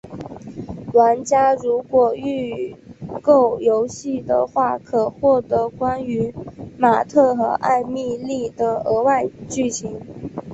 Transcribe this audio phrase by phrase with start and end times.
[0.93, 2.75] 玩家如果预
[3.21, 6.33] 购游戏的话可获得关于
[6.75, 10.01] 马特和艾蜜莉的额外剧情。